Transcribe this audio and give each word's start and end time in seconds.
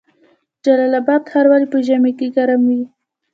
جلال 0.63 0.93
اباد 1.01 1.21
ښار 1.31 1.45
ولې 1.51 1.67
په 1.73 1.77
ژمي 1.87 2.11
کې 2.19 2.27
ګرم 2.35 2.61
وي؟ 2.69 2.81